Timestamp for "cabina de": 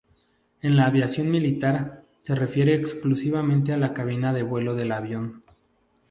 3.93-4.41